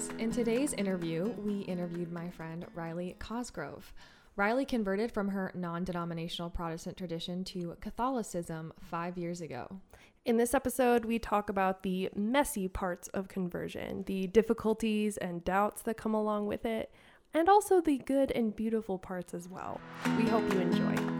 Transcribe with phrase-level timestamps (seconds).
[0.00, 0.10] guys.
[0.18, 3.92] In today's interview, we interviewed my friend Reilly Cosgrove.
[4.36, 9.80] Reilly converted from her non denominational Protestant tradition to Catholicism five years ago.
[10.24, 15.82] In this episode, we talk about the messy parts of conversion, the difficulties and doubts
[15.82, 16.92] that come along with it,
[17.34, 19.80] and also the good and beautiful parts as well.
[20.16, 21.19] We hope you enjoy.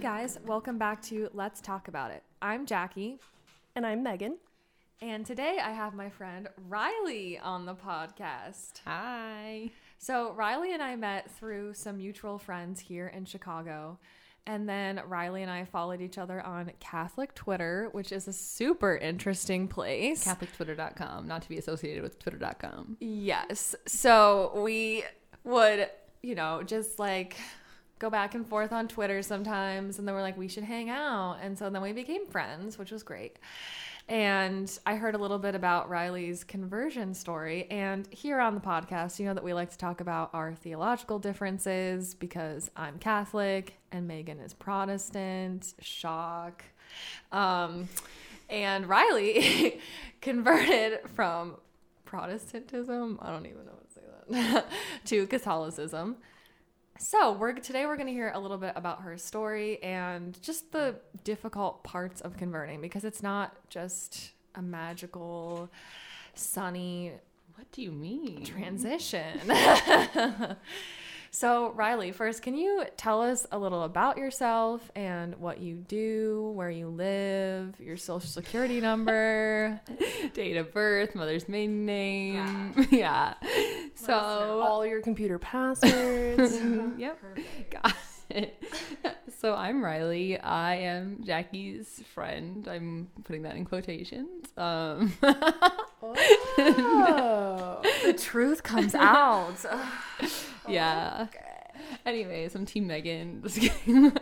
[0.00, 2.22] Hey guys, welcome back to Let's Talk About It.
[2.40, 3.18] I'm Jacque,
[3.76, 4.38] And I'm Megan.
[5.02, 8.80] and today I have my friend Reilly on the podcast.
[8.86, 9.68] Hi.
[9.98, 13.98] So, Reilly and I met through some mutual friends here in Chicago.
[14.46, 18.96] And then Reilly and I followed each other on Catholic Twitter, which is a super
[18.96, 20.26] interesting place.
[20.26, 22.96] CatholicTwitter.com, not to be associated with Twitter.com.
[23.00, 23.74] Yes.
[23.86, 25.04] So we
[25.44, 25.90] would,
[26.22, 27.36] you know, just like
[28.00, 29.98] go back and forth on Twitter sometimes.
[29.98, 31.36] And then we're like, we should hang out.
[31.42, 33.38] And so then we became friends, which was great.
[34.08, 37.68] And I heard a little bit about Reilly's conversion story.
[37.70, 41.20] And here on the podcast, you know that we like to talk about our theological
[41.20, 45.74] differences because I'm Catholic and Megan is Protestant.
[45.80, 46.64] Shock.
[47.30, 47.88] Um,
[48.48, 49.78] and Reilly
[50.22, 51.56] converted from
[52.06, 53.18] Protestantism.
[53.22, 54.66] I don't even know what to say that
[55.04, 56.16] to Catholicism.
[57.02, 60.70] So we're today we're going to hear a little bit about her story and just
[60.70, 65.70] the difficult parts of converting because it's not just a magical,
[66.34, 67.12] sunny
[67.54, 68.44] What do you mean?
[68.44, 69.40] transition.
[71.30, 76.52] so Reilly, first, can you tell us a little about yourself and what you do,
[76.54, 79.80] where you live, your social security number?
[80.34, 82.74] Date of birth, mother's maiden name.
[82.90, 83.34] Yeah.
[84.00, 86.58] So, All your computer passwords.
[86.98, 87.18] yep.
[87.70, 87.94] Got
[88.30, 88.62] it.
[89.38, 90.38] So, I'm Reilly.
[90.38, 92.68] I am Jacque's friend.
[92.68, 94.48] I'm putting that in quotations.
[94.54, 95.14] Um,
[96.02, 97.80] oh.
[98.04, 99.64] the truth comes out.
[100.68, 101.26] yeah.
[101.30, 101.40] Okay.
[102.04, 103.42] Anyways, I'm Team Megan.
[103.86, 104.12] Um,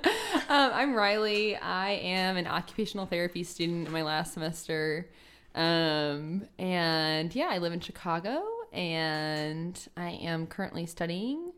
[0.48, 1.56] I'm Reilly.
[1.56, 5.08] I am an occupational therapy student in my last semester.
[5.56, 8.44] Um, and yeah, I live in Chicago
[8.78, 11.52] and I am currently studying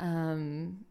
[0.00, 0.84] um,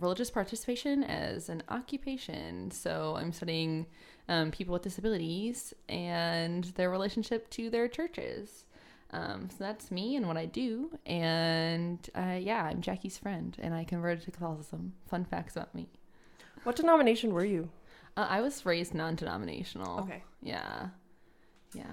[0.00, 2.70] religious participation as an occupation.
[2.70, 3.86] So I'm studying
[4.30, 8.64] um, people with disabilities and their relationship to their churches.
[9.10, 10.90] Um, so that's me and what I do.
[11.04, 14.94] And uh, yeah, I'm Jacque's friend, and I converted to Catholicism.
[15.06, 15.90] Fun facts about me.
[16.64, 17.68] What denomination were you?
[18.16, 20.00] Uh, I was raised non-denominational.
[20.00, 20.22] Okay.
[20.42, 20.88] Yeah.
[21.74, 21.92] Yeah.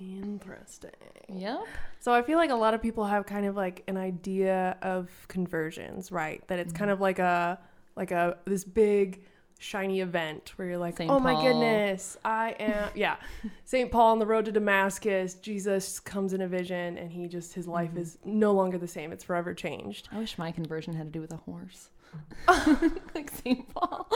[0.00, 0.90] Interesting.
[1.28, 1.60] Yep.
[2.00, 5.10] So I feel like a lot of people have kind of like an idea of
[5.28, 6.46] conversions, right?
[6.48, 6.94] That it's kind mm-hmm.
[6.94, 7.58] of like a
[7.96, 9.22] like a this big
[9.58, 13.16] shiny event where you're like, Saint "Oh my goodness, I am yeah,
[13.64, 13.90] St.
[13.90, 17.66] Paul on the road to Damascus, Jesus comes in a vision and he just his
[17.66, 18.00] life mm-hmm.
[18.00, 19.12] is no longer the same.
[19.12, 21.90] It's forever changed." I wish my conversion had to do with a horse,
[23.14, 24.08] like Saint Paul.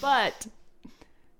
[0.00, 0.46] But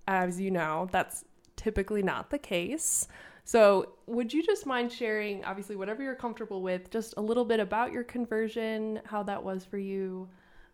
[0.06, 1.24] as you know, that's
[1.68, 3.08] typically not the case.
[3.44, 7.60] So, would you just mind sharing, obviously, whatever you're comfortable with, just a little bit
[7.60, 10.28] about your conversion, how that was for you,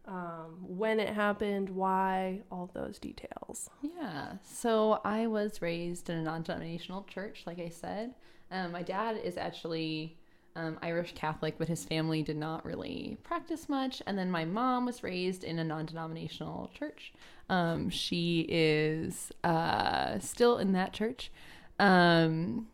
[0.07, 3.71] um, when it happened, why, all those details?
[3.83, 4.35] Yeah.
[4.45, 8.15] So I was raised in a non-denominational church, like I said.
[8.53, 10.17] Um, my dad is actually
[10.57, 14.03] um, Irish Catholic, but his family did not really practice much.
[14.07, 17.13] And then my mom was raised in a non-denominational church.
[17.49, 21.31] Um, she is uh, still in that church.
[21.79, 22.69] Um,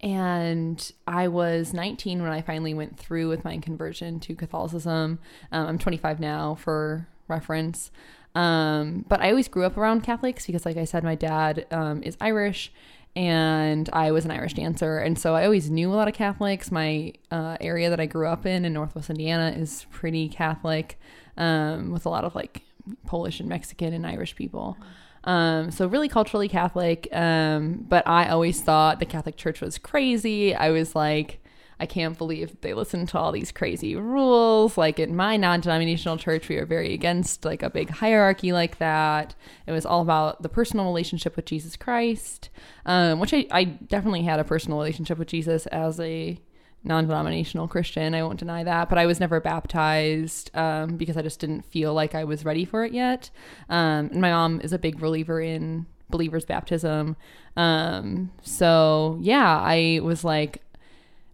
[0.00, 5.18] and I was 19 when I finally went through with my conversion to Catholicism.
[5.52, 7.90] Um, I'm 25 now, for reference.
[8.34, 12.02] Um, but I always grew up around Catholics because, like I said, my dad um,
[12.02, 12.72] is Irish
[13.18, 14.98] and I was an Irish dancer.
[14.98, 16.70] And so I always knew a lot of Catholics.
[16.70, 21.00] My uh, area that I grew up in, in Northwest Indiana, is pretty Catholic
[21.36, 22.62] um, with a lot of like
[23.06, 24.78] Polish and Mexican and Irish people.
[25.24, 27.08] Um, so really culturally Catholic.
[27.10, 30.54] Um, but I always thought the Catholic Church was crazy.
[30.54, 31.42] I was like,
[31.80, 34.76] I can't believe they listen to all these crazy rules.
[34.76, 39.34] Like in my non-denominational church, we are very against like a big hierarchy like that.
[39.66, 42.50] It was all about the personal relationship with Jesus Christ,
[42.84, 46.40] um, which I, I definitely had a personal relationship with Jesus as a
[46.84, 48.14] non-denominational Christian.
[48.14, 51.92] I won't deny that, but I was never baptized um, because I just didn't feel
[51.92, 53.30] like I was ready for it yet.
[53.68, 57.16] Um, and my mom is a big believer in believers baptism.
[57.56, 60.62] Um, so yeah, I was like,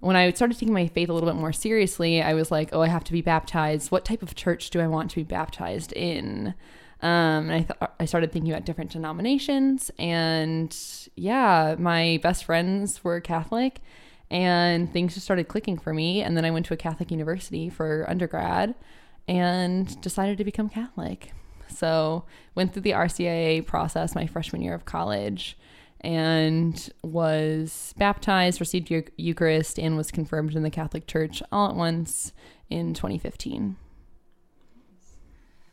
[0.05, 2.83] when I started taking my faith a little bit more seriously, I was like, oh,
[2.83, 3.91] I have to be baptized.
[3.91, 6.55] What type of church do I want to be baptized in?
[7.01, 9.91] Um, and I, th- I started thinking about different denominations.
[9.99, 10.77] And
[11.17, 13.81] yeah, my best friends were Catholic
[14.31, 16.21] and things just started clicking for me.
[16.21, 18.75] And then I went to a Catholic university for undergrad
[19.27, 21.33] and decided to become Catholic.
[21.69, 22.25] So
[22.55, 25.57] went through the RCIA process my freshman year of college
[26.05, 31.75] and was baptized, received your Eucharist, and was confirmed in the Catholic Church all at
[31.75, 32.33] once
[32.69, 33.77] in 2015.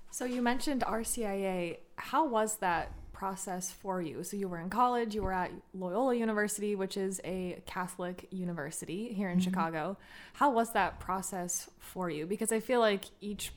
[0.10, 1.78] So you mentioned RCIA.
[1.95, 4.24] How was that process for you?
[4.24, 9.13] So you were in college, you were at Loyola University, which is a Catholic university
[9.13, 9.44] here in mm-hmm.
[9.44, 9.98] Chicago.
[10.33, 12.25] How was that process for you?
[12.25, 13.51] Because I feel like each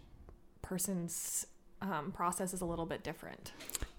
[0.60, 1.46] person's
[1.80, 3.52] um, process is a little bit different.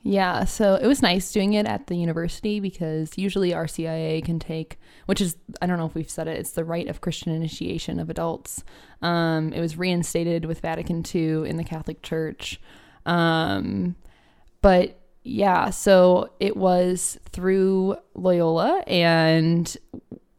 [0.07, 4.77] Yeah, so it was nice doing it at the university because usually RCIA can take,
[5.07, 7.99] which is, I don't know if we've said it, it's the rite of Christian initiation
[7.99, 8.63] of adults.
[9.01, 12.61] Um, it was reinstated with Vatican II in the Catholic Church.
[13.07, 13.95] Um,
[14.61, 19.75] but yeah, so it was through Loyola and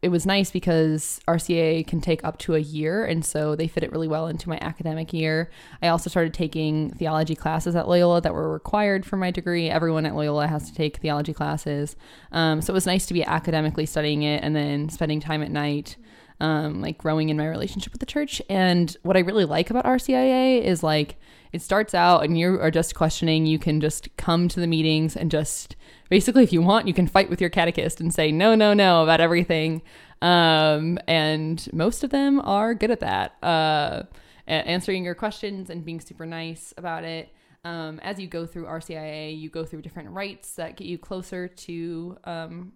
[0.02, 3.82] it was nice because RCIA can take up to a year, and so they fit
[3.82, 5.50] it really well into my academic year.
[5.82, 9.70] I also started taking theology classes at Loyola that were required for my degree.
[9.70, 11.96] Everyone at Loyola has to take theology classes,
[12.30, 15.50] um, so it was nice to be academically studying it and then spending time at
[15.50, 15.96] night.
[16.38, 18.42] Um, like growing in my relationship with the church.
[18.50, 21.16] And what I really like about RCIA is like
[21.50, 23.46] it starts out and you are just questioning.
[23.46, 25.76] You can just come to the meetings and just
[26.08, 29.02] basically, if you want, you can fight with your catechist and say no, no, no
[29.02, 29.82] about everything.
[30.22, 34.04] Um, and most of them are good at that, uh,
[34.46, 37.32] answering your questions and being super nice about it.
[37.64, 41.48] Um, as you go through RCIA, you go through different rites that get you closer
[41.48, 42.72] to um,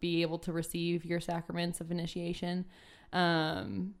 [0.00, 2.64] be able to receive your sacraments of initiation.
[3.12, 3.94] Um,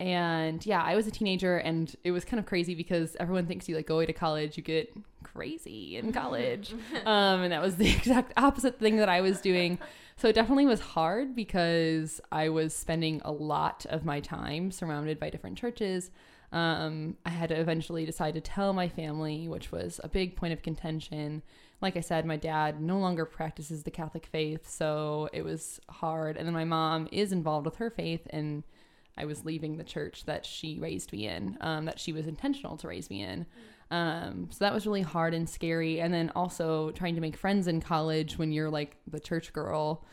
[0.00, 3.68] and yeah, I was a teenager and it was kind of crazy because everyone thinks
[3.68, 4.90] you like go away to college, you get
[5.22, 6.72] crazy in college.
[7.04, 9.78] um, and that was the exact opposite thing that I was doing.
[10.16, 15.20] So it definitely was hard because I was spending a lot of my time surrounded
[15.20, 16.10] by different churches.
[16.50, 20.54] Um, I had to eventually decide to tell my family, which was a big point
[20.54, 21.42] of contention.
[21.82, 26.38] Like I said, my dad no longer practices the Catholic faith, so it was hard.
[26.38, 28.64] And then my mom is involved with her faith and
[29.20, 32.76] I was leaving the church that she raised me in, um, that she was intentional
[32.78, 33.44] to raise me in.
[33.90, 36.00] Um, so that was really hard and scary.
[36.00, 40.06] And then also trying to make friends in college when you're like the church girl,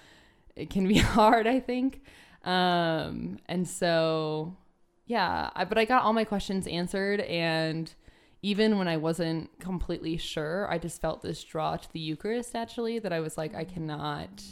[0.56, 2.01] it can be hard, I think.
[2.44, 4.57] Um, and so,
[5.06, 7.21] yeah, I, but I got all my questions answered.
[7.21, 7.94] And
[8.42, 13.00] even when I wasn't completely sure, I just felt this draw to the Eucharist actually
[13.00, 14.44] that I was like, I cannot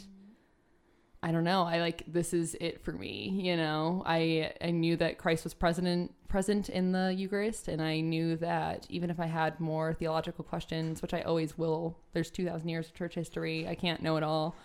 [1.26, 1.64] I don't know.
[1.64, 3.32] I like this is it for me.
[3.42, 8.00] You know, I I knew that Christ was present present in the Eucharist, and I
[8.02, 12.46] knew that even if I had more theological questions, which I always will, there's two
[12.46, 13.68] thousand years of church history.
[13.68, 14.56] I can't know it all.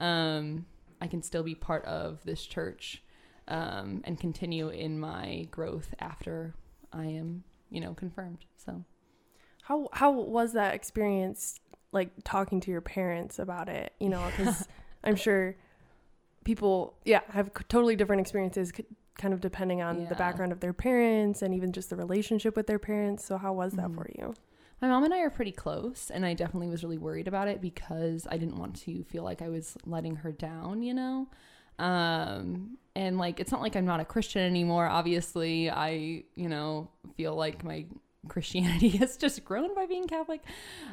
[0.00, 0.66] Um,
[1.00, 3.00] I can still be part of this church
[3.46, 6.52] um, and continue in my growth after
[6.92, 8.44] I am, you know, confirmed.
[8.56, 8.84] So,
[9.62, 11.60] how how was that experience?
[11.92, 14.66] Like talking to your parents about it, you know, because
[15.04, 15.54] I'm sure
[16.48, 18.72] people, yeah, have totally different experiences,
[19.18, 20.08] kind of depending on yeah.
[20.08, 23.22] the background of their parents and even just the relationship with their parents.
[23.22, 23.98] So, how was that mm-hmm.
[23.98, 24.34] for you?
[24.80, 27.60] My mom and I are pretty close, and I definitely was really worried about it
[27.60, 31.26] because I didn't want to feel like I was letting her down, you know?
[31.78, 34.86] Um, and like, it's not like I'm not a Christian anymore.
[34.86, 37.84] Obviously, I, you know, feel like my
[38.28, 40.42] Christianity has just grown by being Catholic.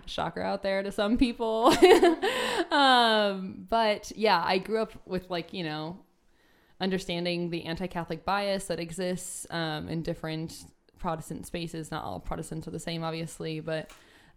[0.06, 1.68] Shocker out there to some people.
[2.72, 6.00] um, but yeah, I grew up with like, you know,
[6.80, 10.66] understanding the anti Catholic bias that exists um, in different
[10.98, 11.92] Protestant spaces.
[11.92, 13.92] Not all Protestants are the same, obviously, but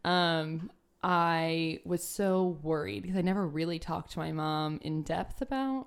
[0.05, 0.71] um,
[1.03, 5.87] I was so worried because I never really talked to my mom in depth about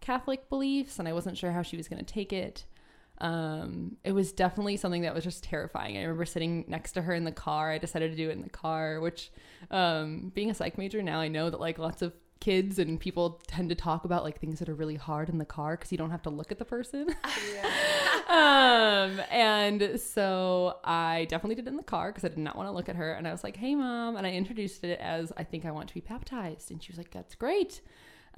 [0.00, 2.64] Catholic beliefs and I wasn't sure how she was going to take it
[3.20, 5.96] um, it was definitely something that was just terrifying.
[5.96, 7.70] I remember sitting next to her in the car.
[7.72, 9.30] I decided to do it in the car, which,
[9.70, 13.40] um, being a psych major now, I know that like lots of kids and people
[13.48, 15.98] tend to talk about like things that are really hard in the car because you
[15.98, 17.08] don't have to look at the person.
[18.28, 22.68] um, and so I definitely did it in the car because I did not want
[22.68, 23.12] to look at her.
[23.12, 25.88] And I was like, "Hey, mom," and I introduced it as I think I want
[25.88, 27.80] to be baptized, and she was like, "That's great."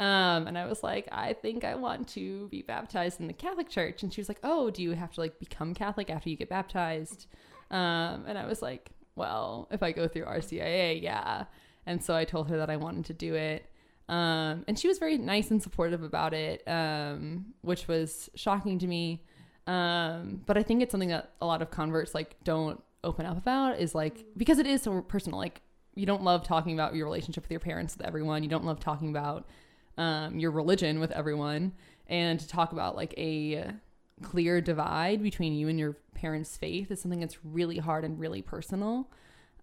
[0.00, 3.68] Um, and I was like, I think I want to be baptized in the Catholic
[3.68, 4.02] Church.
[4.02, 6.48] And she was like, Oh, do you have to like become Catholic after you get
[6.48, 7.26] baptized?
[7.70, 11.44] Um, and I was like, Well, if I go through RCIA, yeah.
[11.84, 13.66] And so I told her that I wanted to do it.
[14.08, 18.86] Um, and she was very nice and supportive about it, um, which was shocking to
[18.86, 19.22] me.
[19.66, 23.36] Um, but I think it's something that a lot of converts like don't open up
[23.36, 25.38] about is like because it is so personal.
[25.38, 25.60] Like
[25.94, 28.42] you don't love talking about your relationship with your parents with everyone.
[28.42, 29.46] You don't love talking about
[29.98, 31.72] um, your religion with everyone,
[32.06, 33.72] and to talk about like a
[34.22, 38.42] clear divide between you and your parents' faith is something that's really hard and really
[38.42, 39.08] personal.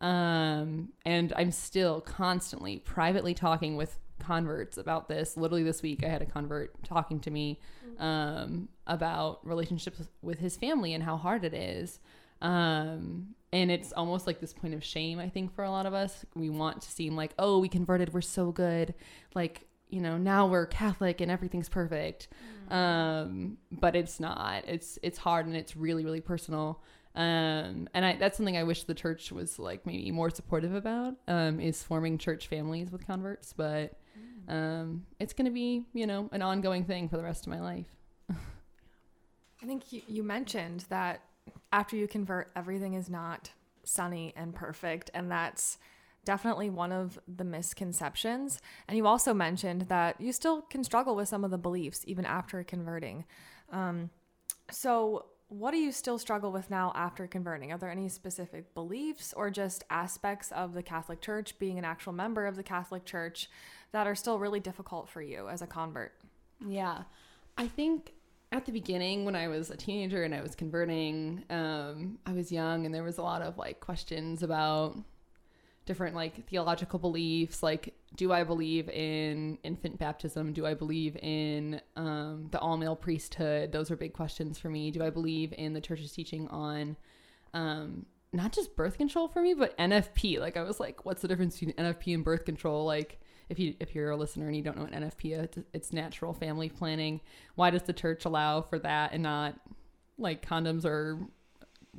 [0.02, 5.38] Um, and I'm still constantly privately talking with converts about this.
[5.38, 7.60] Literally this week, I had a convert talking to me
[8.00, 12.00] um, about relationships with his family and how hard it is.
[12.42, 15.94] Um, and it's almost like this point of shame, I think, for a lot of
[15.94, 16.26] us.
[16.36, 18.94] We want to seem like, oh, we converted, we're so good.
[19.34, 22.28] Like, you know, now we're Catholic and everything's perfect.
[22.70, 24.66] Um, but it's not.
[24.68, 26.82] It's it's hard and it's really, really personal.
[27.16, 31.16] Um, and I, that's something I wish the church was like maybe more supportive about,
[31.28, 33.54] um, is forming church families with converts.
[33.54, 33.98] But
[34.48, 37.60] um, it's going to be, you know, an ongoing thing for the rest of my
[37.60, 37.88] life.
[38.30, 41.22] I think you, you mentioned that
[41.72, 43.50] after you convert, everything is not
[43.84, 45.10] sunny and perfect.
[45.14, 45.80] And that's
[46.28, 48.60] definitely one of the misconceptions.
[48.90, 52.26] And you also mentioned that you still can struggle with some of the beliefs even
[52.26, 53.24] after converting.
[53.72, 54.10] Um,
[54.70, 57.72] so, what do you still struggle with now after converting?
[57.72, 62.12] Are there any specific beliefs or just aspects of the Catholic Church, being an actual
[62.12, 63.50] member of the Catholic Church,
[63.94, 66.12] that are still really difficult for you as a convert?
[66.68, 67.04] Yeah.
[67.58, 68.12] I think
[68.52, 72.52] at the beginning when I was a teenager and I was converting, um, I was
[72.52, 74.98] young and there was a lot of like questions about
[75.88, 80.54] different like theological beliefs like do i believe in infant baptism?
[80.54, 83.72] Do i believe in um, the all male priesthood?
[83.72, 84.92] Those are big questions for me.
[84.92, 86.96] Do i believe in the church's teaching on
[87.54, 91.28] um, not just birth control for me but nfp like i was like what's the
[91.28, 92.86] difference between nfp and birth control?
[92.86, 95.94] Like if you if you're a listener and you don't know what nfp is it's
[95.94, 97.22] natural family planning.
[97.56, 99.56] Why does the church allow for that and not
[100.18, 101.20] like condoms or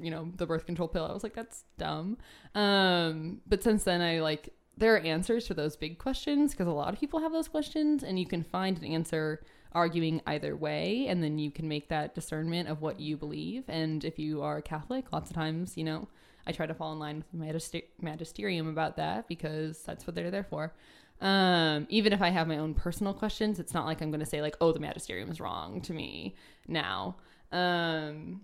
[0.00, 1.04] you know the birth control pill.
[1.04, 2.18] I was like that's dumb.
[2.54, 6.72] Um but since then i like there are answers to those big questions because a
[6.72, 11.06] lot of people have those questions and you can find an answer arguing either way
[11.08, 13.64] and then you can make that discernment of what you believe.
[13.68, 16.08] And if you are catholic lots of times you know
[16.46, 20.14] i try to fall in line with the magister- magisterium about that because that's what
[20.14, 20.72] they're there for.
[21.20, 24.26] Um even if i have my own personal questions it's not like i'm going to
[24.26, 26.36] say like oh the magisterium is wrong to me
[26.68, 27.16] now.
[27.50, 28.42] Um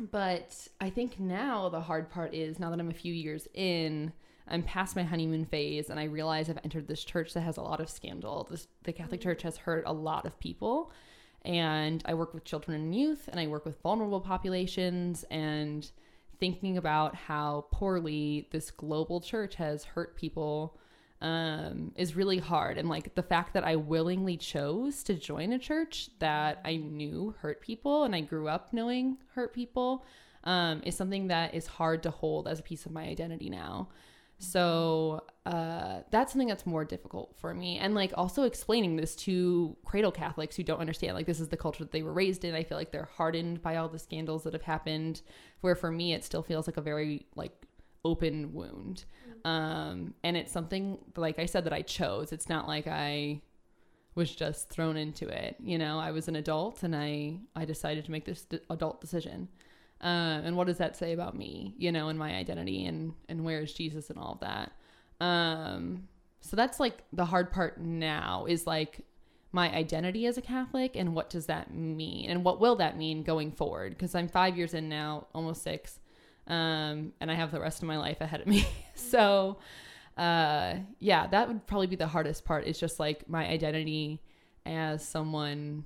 [0.00, 4.12] but I think now the hard part is now that I'm a few years in,
[4.48, 7.62] I'm past my honeymoon phase, and I realize I've entered this church that has a
[7.62, 8.46] lot of scandal.
[8.50, 9.24] This, the Catholic mm.
[9.24, 10.92] Church has hurt a lot of people,
[11.42, 15.88] and I work with children and youth, and I work with vulnerable populations, and
[16.40, 20.76] thinking about how poorly this global church has hurt people
[21.24, 22.76] um, is really hard.
[22.76, 27.34] And like the fact that I willingly chose to join a church that I knew
[27.38, 30.04] hurt people and I grew up knowing hurt people
[30.44, 33.88] um, is something that is hard to hold as a piece of my identity now.
[34.38, 37.78] So uh, that's something that's more difficult for me.
[37.78, 41.56] And like also explaining this to cradle Catholics who don't understand, like, this is the
[41.56, 42.54] culture that they were raised in.
[42.54, 45.22] I feel like they're hardened by all the scandals that have happened.
[45.62, 47.64] Where for me, it still feels like a very like
[48.04, 49.06] open wound.
[49.44, 52.32] Um, and it's something, like I said, that I chose.
[52.32, 53.42] It's not like I
[54.14, 55.56] was just thrown into it.
[55.62, 59.00] You know, I was an adult and I, I decided to make this d- adult
[59.00, 59.48] decision.
[60.02, 63.44] Uh, and what does that say about me, you know, and my identity and, and
[63.44, 64.72] where is Jesus and all of that?
[65.20, 66.08] Um,
[66.40, 69.00] so that's like the hard part now is like
[69.52, 73.22] my identity as a Catholic and what does that mean and what will that mean
[73.22, 73.92] going forward?
[73.92, 76.00] Because I'm five years in now, almost six
[76.46, 78.66] um, and I have the rest of my life ahead of me.
[78.94, 79.58] so,
[80.16, 82.66] uh, yeah, that would probably be the hardest part.
[82.66, 84.22] Is just like my identity
[84.66, 85.84] as someone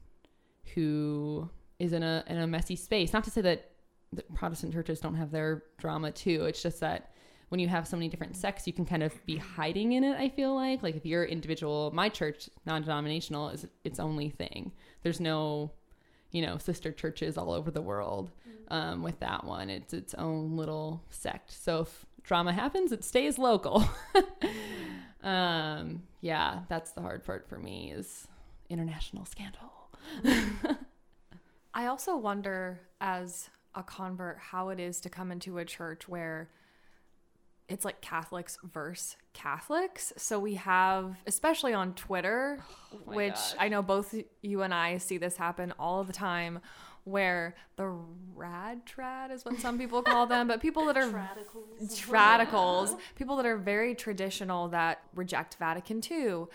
[0.74, 1.48] who
[1.78, 3.12] is in a in a messy space.
[3.12, 3.70] Not to say that
[4.12, 6.44] the Protestant churches don't have their drama too.
[6.44, 7.12] It's just that
[7.50, 10.16] when you have so many different sects, you can kind of be hiding in it.
[10.16, 14.72] I feel like like if you're individual, my church non-denominational is its only thing.
[15.02, 15.72] There's no
[16.30, 18.30] you know sister churches all over the world
[18.68, 19.70] um, with that one.
[19.70, 21.52] It's its own little sect.
[21.52, 23.84] So if drama happens it stays local.
[25.20, 28.28] Um, yeah that's the hard part for me is
[28.70, 29.72] international scandal.
[31.74, 36.50] I also wonder, as a convert, how it is to come into a church where
[37.68, 40.12] it's like Catholics versus Catholics.
[40.16, 42.58] So we have, especially on Twitter,
[43.06, 43.54] my which gosh.
[43.58, 46.60] I know both you and I see this happen all the time,
[47.04, 47.94] where the
[48.34, 53.36] rad trad is what some people call them, but people that are radicals, radicals, people
[53.36, 56.46] that are very traditional that reject Vatican II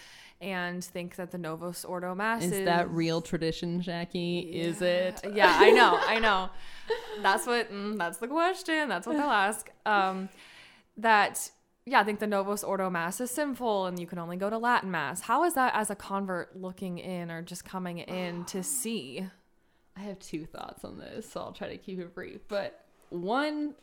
[0.41, 4.15] and think that the Novus Ordo Mass Is that real tradition, Jacque?
[4.15, 5.21] Is it?
[5.33, 6.49] yeah, I know, I know.
[7.21, 7.71] That's what.
[7.71, 8.89] Mm, that's the question.
[8.89, 9.71] That's what they'll ask.
[9.85, 10.27] Um,
[10.97, 11.51] that
[11.85, 14.57] yeah, I think the Novus Ordo Mass is sinful, and you can only go to
[14.57, 15.21] Latin Mass.
[15.21, 19.27] How is that as a convert looking in or just coming in to see?
[19.97, 22.41] I have two thoughts on this, so I'll try to keep it brief.
[22.47, 23.75] But one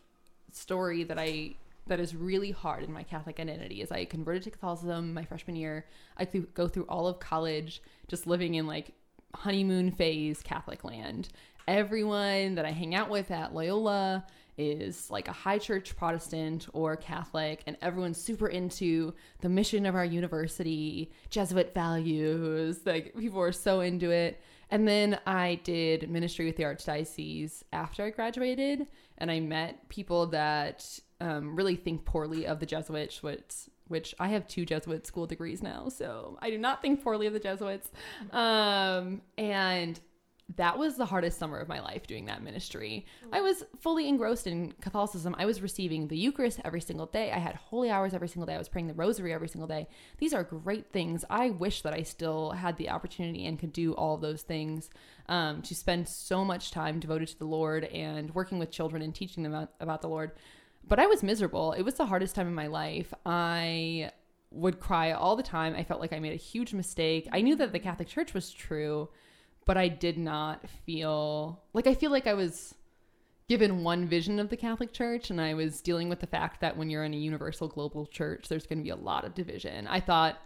[0.53, 1.55] story that I
[1.87, 5.57] that is really hard in my Catholic identity is I converted to Catholicism my freshman
[5.57, 5.87] year.
[6.17, 8.93] I could go through all of college just living in like
[9.35, 11.29] honeymoon phase Catholic land.
[11.67, 14.25] Everyone that I hang out with at Loyola
[14.59, 19.95] is like a high church Protestant or Catholic, and everyone's super into the mission of
[19.95, 22.81] our university, Jesuit values.
[22.85, 24.41] Like people are so into it.
[24.71, 28.87] And then I did ministry with the Archdiocese after I graduated,
[29.19, 30.87] and I met people that
[31.21, 35.65] um, really think poorly of the Jesuits, which which I have two Jesuit school degrees
[35.65, 37.91] now, so I do not think poorly of the Jesuits.
[38.31, 39.99] Um, and
[40.57, 43.07] that was the hardest summer of my life doing that ministry.
[43.33, 45.37] I was fully engrossed in Catholicism.
[45.39, 47.31] I was receiving the Eucharist every single day.
[47.31, 48.55] I had holy hours every single day.
[48.55, 49.87] I was praying the rosary every single day.
[50.19, 51.25] These are great things.
[51.31, 54.91] I wish that I still had the opportunity and could do all of those things
[55.29, 59.15] um, to spend so much time devoted to the Lord and working with children and
[59.15, 60.33] teaching them about, about the Lord.
[60.87, 61.73] But I was miserable.
[61.73, 63.13] It was the hardest time in my life.
[63.25, 64.11] I
[64.51, 65.75] would cry all the time.
[65.77, 67.29] I felt like I made a huge mistake.
[67.31, 69.09] I knew that the Catholic Church was true,
[69.65, 72.75] but I did not feel like I feel like I was
[73.49, 76.77] given one vision of the Catholic Church and I was dealing with the fact that
[76.77, 79.89] when you're in a universal global church, there's going to be a lot of division.
[79.89, 80.39] I thought,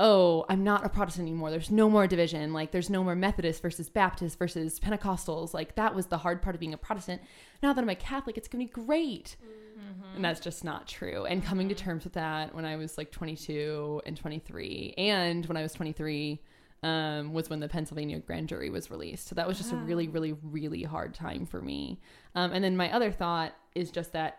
[0.00, 1.50] oh, I'm not a Protestant anymore.
[1.50, 2.52] There's no more division.
[2.52, 5.52] Like, there's no more Methodist versus Baptist versus Pentecostals.
[5.52, 7.22] Like, that was the hard part of being a Protestant.
[7.62, 9.36] Now that I'm a Catholic, it's going to be great.
[9.42, 10.16] Mm-hmm.
[10.16, 11.24] And that's just not true.
[11.24, 11.84] And coming to mm-hmm.
[11.84, 16.40] terms with that when I was like 22 and 23, and when I was 23,
[16.82, 19.28] um, was when the Pennsylvania grand jury was released.
[19.28, 22.00] So that was just a really, really, really hard time for me.
[22.34, 24.38] Um, and then my other thought is just that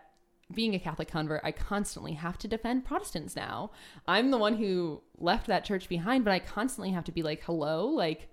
[0.52, 3.70] being a Catholic convert, I constantly have to defend Protestants now.
[4.08, 7.42] I'm the one who left that church behind, but I constantly have to be like,
[7.44, 8.28] hello, like,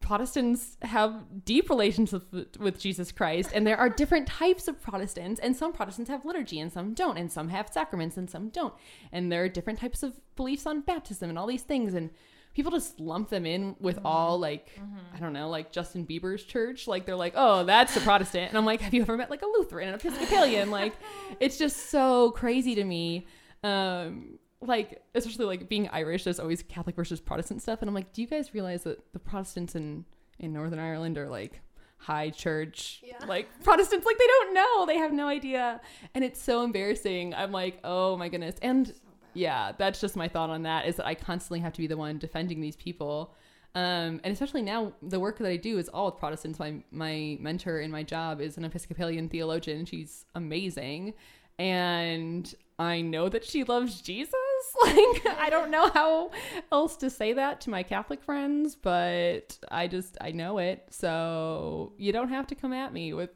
[0.00, 5.40] Protestants have deep relations with, with Jesus Christ, and there are different types of Protestants,
[5.40, 8.74] and some Protestants have liturgy and some don't, and some have sacraments and some don't,
[9.10, 12.10] and there are different types of beliefs on baptism and all these things, and
[12.58, 14.80] people just lump them in with all like
[15.14, 18.58] I don't know, like Justin Bieber's church, like they're like, oh, that's a Protestant, and
[18.58, 20.68] I'm like, have you ever met like a Lutheran, an Episcopalian?
[20.72, 20.92] like,
[21.38, 23.28] it's just so crazy to me.
[23.62, 28.12] Um, like especially like being Irish, there's always Catholic versus Protestant stuff, and I'm like,
[28.12, 30.04] do you guys realize that the Protestants in
[30.40, 31.60] in Northern Ireland are like
[31.98, 34.04] high church, like Protestants?
[34.04, 35.80] Like they don't know, they have no idea,
[36.12, 37.34] and it's so embarrassing.
[37.34, 38.92] I'm like, oh my goodness, and
[39.38, 41.96] yeah, that's just my thought on that is that I constantly have to be the
[41.96, 43.34] one defending these people.
[43.74, 46.58] Um, and especially now, the work that I do is all with Protestants.
[46.58, 49.84] My my mentor in my job is an Episcopalian theologian.
[49.84, 51.14] She's amazing,
[51.58, 54.34] and I know that she loves Jesus.
[54.82, 56.30] Like I don't know how
[56.70, 60.84] else to say that to my Catholic friends, but I just I know it.
[60.90, 63.30] So you don't have to come at me with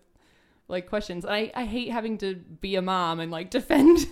[0.72, 1.24] like questions.
[1.24, 4.06] I, I hate having to be a mom and like defend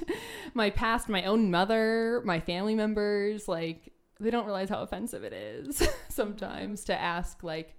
[0.55, 3.49] my past, my own mother, my family members.
[3.49, 7.75] Like they don't realize how offensive it is sometimes to ask like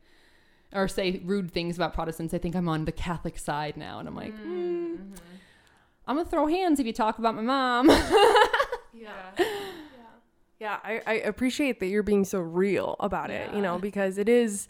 [0.73, 2.33] or say rude things about Protestants.
[2.33, 4.97] I think I'm on the Catholic side now, and I'm like, mm,
[6.07, 7.89] I'm gonna throw hands if you talk about my mom.
[8.93, 9.45] Yeah.
[10.59, 14.29] Yeah, I, I appreciate that you're being so real about it, you know, because it
[14.29, 14.67] is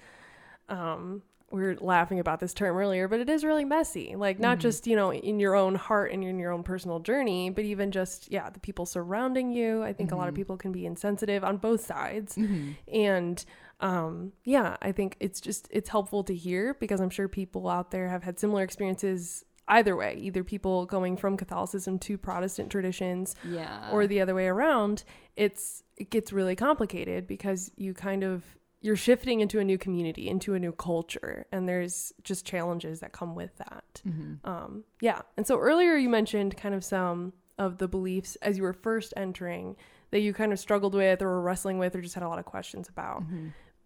[0.70, 4.16] um we were laughing about this term earlier, but it is really messy.
[4.16, 4.62] Like not mm-hmm.
[4.62, 7.92] just, you know, in your own heart and in your own personal journey, but even
[7.92, 9.84] just, yeah, the people surrounding you.
[9.84, 10.42] I think a lot of mm-hmm.
[10.42, 12.36] people can be insensitive on both sides.
[12.36, 12.72] Mm-hmm.
[12.94, 13.46] And
[13.80, 17.92] um yeah, I think it's just it's helpful to hear because I'm sure people out
[17.92, 23.36] there have had similar experiences either way, either people going from Catholicism to Protestant traditions
[23.44, 23.90] yeah.
[23.92, 25.04] or the other way around,
[25.36, 28.44] it's it gets really complicated because you kind of
[28.82, 33.12] you're shifting into a new community, into a new culture, and there's just challenges that
[33.12, 34.02] come with that.
[34.44, 38.64] Um, yeah, and so earlier you mentioned kind of some of the beliefs as you
[38.64, 39.76] were first entering
[40.10, 42.40] that you kind of struggled with or were wrestling with or just had a lot
[42.40, 43.24] of questions about.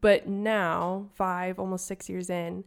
[0.02, 2.64] But now, five, almost six years in,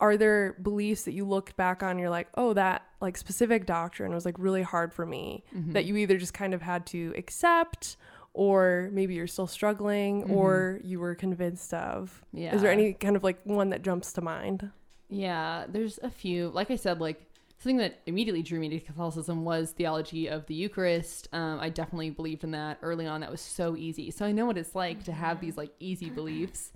[0.00, 4.12] are there beliefs that you looked back on you're like oh that like specific doctrine
[4.12, 5.72] was like really hard for me Mm-hmm.
[5.72, 7.96] that you either just kind of had to accept
[8.36, 12.54] or maybe you're still struggling or you were convinced of Yeah.
[12.54, 14.70] is there any kind of like one that jumps to mind
[15.08, 16.50] Yeah, there's a few.
[16.50, 17.22] Like I said, like
[17.58, 21.28] something that immediately drew me to Catholicism was theology of the Eucharist.
[21.32, 23.20] Um, I definitely believed in that early on.
[23.22, 24.10] That was so easy.
[24.10, 26.72] So I know what it's like to have these like easy beliefs.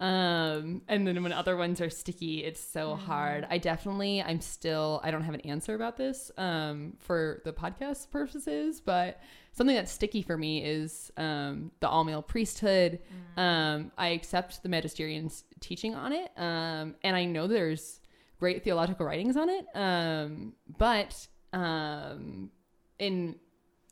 [0.00, 3.46] Um, and then when other ones are sticky, it's so hard.
[3.50, 8.10] I definitely, I'm still, I don't have an answer about this um, for the podcast
[8.10, 9.20] purposes, but
[9.58, 13.00] something that's sticky for me is um, the all male priesthood.
[13.36, 18.00] Um, I accept the magisterium's teaching on it, um, and I know there's
[18.38, 19.66] great theological writings on it.
[19.74, 22.50] Um, but um,
[22.98, 23.36] in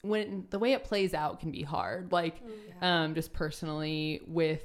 [0.02, 2.40] when the way it plays out can be hard, like
[2.81, 4.62] um, just personally with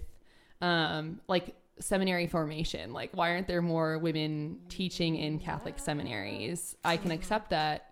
[0.62, 2.94] um, like seminary formation.
[2.94, 6.76] Like, why aren't there more women teaching in Catholic seminaries?
[6.84, 7.91] I can accept that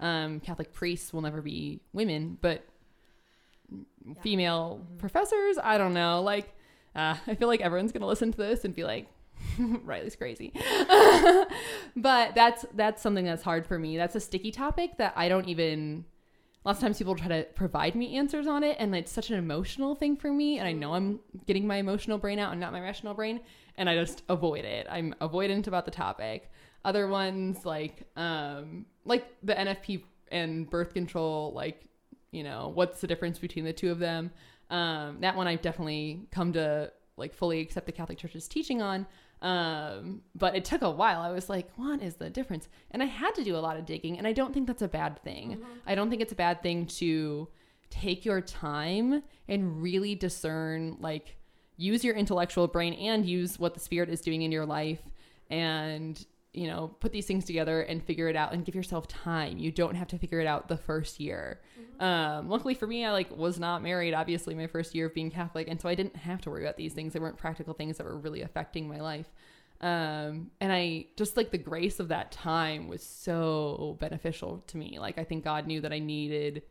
[0.00, 2.64] um, Catholic priests will never be women, but
[4.22, 6.22] female professors, I don't know.
[6.22, 6.54] Like,
[6.94, 9.08] uh, I feel like everyone's gonna listen to this and be like,
[9.58, 10.52] Reilly's crazy.
[11.96, 13.96] but that's that's something that's hard for me.
[13.96, 16.04] That's a sticky topic that I don't even.
[16.64, 19.38] Lots of times people try to provide me answers on it, and it's such an
[19.38, 20.58] emotional thing for me.
[20.58, 23.40] And I know I'm getting my emotional brain out and not my rational brain,
[23.76, 24.86] and I just avoid it.
[24.90, 26.50] I'm avoidant about the topic.
[26.84, 31.82] Other ones like um like the NFP and birth control, like
[32.30, 34.30] you know what's the difference between the two of them.
[34.70, 39.06] Um, that one I've definitely come to like fully accept the Catholic Church's teaching on.
[39.40, 41.20] Um, but it took a while.
[41.20, 42.68] I was like, what is the difference?
[42.90, 44.88] And I had to do a lot of digging, and I don't think that's a
[44.88, 45.52] bad thing.
[45.86, 47.48] I don't think it's a bad thing to
[47.90, 51.36] take your time and really discern, like,
[51.76, 55.00] use your intellectual brain and use what the Spirit is doing in your life
[55.50, 56.26] and
[56.58, 59.58] you know put these things together and figure it out and give yourself time.
[59.58, 61.60] You don't have to figure it out the first year.
[62.00, 65.30] Um luckily for me i like was not married obviously my first year of being
[65.30, 67.12] catholic and so i didn't have to worry about these things.
[67.12, 69.26] They weren't practical things that were really affecting my life.
[69.80, 74.98] Um and i just like the grace of that time was so beneficial to me.
[74.98, 76.62] Like i think god knew that i needed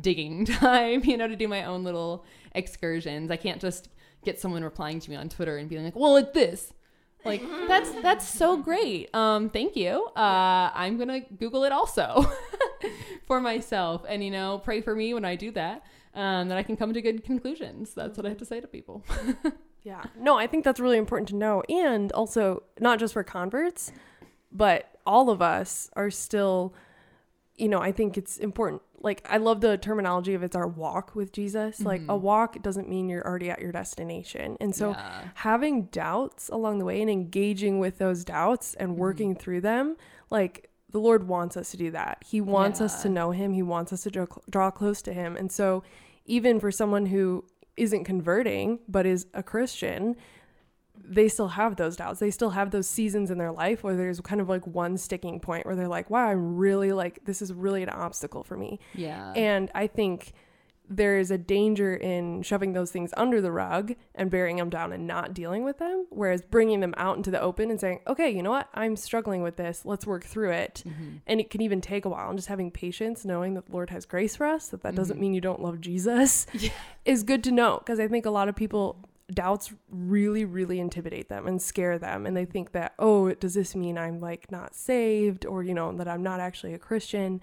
[0.00, 3.30] digging time you know to do my own little excursions.
[3.30, 3.88] I can't just
[4.24, 6.72] get someone replying to me on twitter and being like well it's this
[7.26, 12.24] like that's that's so great um thank you uh i'm gonna google it also
[13.26, 15.82] for myself and you know pray for me when i do that
[16.14, 18.66] um that i can come to good conclusions that's what i have to say to
[18.66, 19.04] people
[19.86, 20.02] Yeah.
[20.18, 21.62] No, I think that's really important to know.
[21.68, 23.92] And also, not just for converts,
[24.50, 26.74] but all of us are still,
[27.54, 28.82] you know, I think it's important.
[29.06, 31.80] Like, I love the terminology of it's our walk with Jesus.
[31.80, 32.24] Like, a mm-hmm.
[32.24, 34.56] walk doesn't mean you're already at your destination.
[34.60, 35.28] And so, Yeah.
[35.34, 39.00] having doubts along the way and engaging with those doubts and mm-hmm.
[39.00, 39.96] working through them,
[40.28, 42.24] like, the Lord wants us to do that.
[42.26, 45.36] He wants us to know Him, He wants us to draw, draw close to Him.
[45.36, 45.84] And so,
[46.24, 47.44] even for someone who
[47.76, 50.16] isn't converting but is a Christian,
[51.08, 52.20] they still have those doubts.
[52.20, 55.40] They still have those seasons in their life where there's kind of like one sticking
[55.40, 58.80] point where they're like, wow, I'm really like, this is really an obstacle for me.
[58.94, 60.32] yeah And I think
[60.88, 64.92] there is a danger in shoving those things under the rug and burying them down
[64.92, 68.30] and not dealing with them, whereas bringing them out into the open and saying, okay,
[68.30, 68.68] you know what?
[68.74, 69.82] I'm struggling with this.
[69.84, 70.84] Let's work through it.
[70.86, 71.16] Mm-hmm.
[71.26, 72.28] And it can even take a while.
[72.28, 75.16] And just having patience, knowing that the Lord has grace for us, that that doesn't
[75.16, 75.22] mm-hmm.
[75.22, 76.46] mean you don't love Jesus,
[77.04, 77.78] is good to know.
[77.78, 82.26] Because I think a lot of people, doubts really, really intimidate them and scare them.
[82.26, 85.92] And they think that, oh, does this mean I'm like not saved or, you know,
[85.92, 87.40] that I'm not actually a Christian?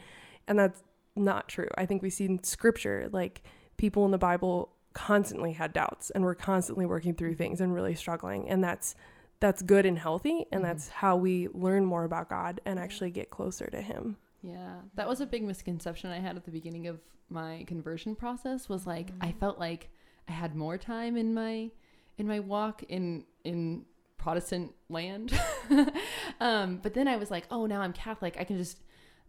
[0.48, 0.82] And that's
[1.16, 1.68] not true.
[1.78, 3.44] I think we see in scripture, like
[3.78, 7.96] people in the Bible constantly had doubts and were constantly working through things and really
[7.96, 8.50] struggling.
[8.50, 8.96] And that's
[9.40, 10.70] that's good and healthy and mm-hmm.
[10.70, 14.16] that's how we learn more about God and actually get closer to him.
[14.42, 18.70] Yeah, that was a big misconception I had at the beginning of my conversion process
[18.70, 19.40] was like I mm.
[19.40, 19.90] felt like
[20.28, 21.72] I had more time in my
[22.18, 23.86] in my walk in in
[24.18, 25.38] Protestant land.
[26.40, 28.38] um, but then I was like, oh, now I'm Catholic.
[28.40, 28.80] I can just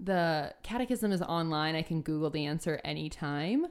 [0.00, 1.76] the catechism is online.
[1.76, 3.66] I can Google the answer anytime.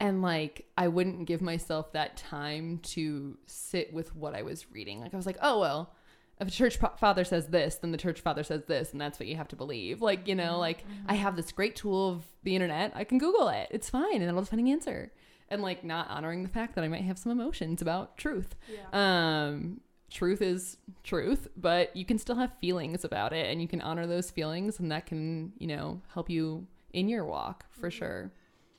[0.00, 5.00] And like I wouldn't give myself that time to sit with what I was reading.
[5.00, 5.94] Like I was like, oh well,
[6.40, 9.26] if a church father says this, then the church father says this, and that's what
[9.26, 10.00] you have to believe.
[10.00, 12.92] Like, you know, like I have this great tool of the internet.
[12.94, 13.68] I can Google it.
[13.72, 15.10] It's fine, and I'll just find an answer.
[15.50, 18.54] And like not honoring the fact that I might have some emotions about truth.
[18.92, 19.80] Um,
[20.10, 24.06] truth is truth, but you can still have feelings about it, and you can honor
[24.06, 28.30] those feelings, and that can, you know, help you in your walk for sure.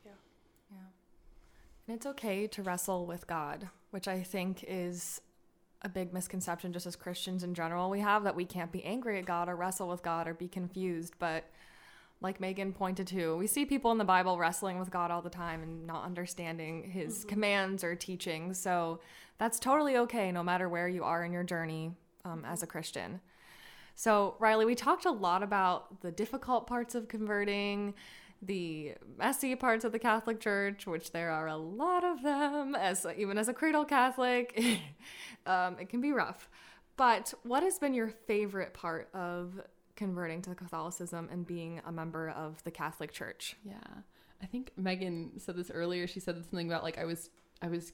[0.05, 0.11] Yeah.
[0.71, 0.77] Yeah.
[1.87, 5.21] And it's okay to wrestle with God, which I think is
[5.81, 9.17] a big misconception just as Christians in general we have that we can't be angry
[9.17, 11.13] at God or wrestle with God or be confused.
[11.19, 11.45] But
[12.21, 15.29] like Megan pointed to, we see people in the Bible wrestling with God all the
[15.29, 18.59] time and not understanding his commands or teachings.
[18.59, 18.99] So
[19.37, 21.91] that's totally okay no matter where you are in your journey
[22.25, 23.21] um, as a Christian.
[23.95, 27.93] So, Reilly, we talked a lot about the difficult parts of converting,
[28.41, 32.75] the messy parts of the Catholic Church, which there are a lot of them.
[32.75, 34.57] As even as a cradle Catholic,
[35.45, 36.49] um, it can be rough.
[36.95, 39.59] But what has been your favorite part of
[39.99, 43.57] converting to Catholicism and being a member of the Catholic Church?
[43.63, 43.75] Yeah.
[44.41, 46.07] I think Megan said this earlier.
[46.07, 47.29] She said something about like I was
[47.61, 47.91] I was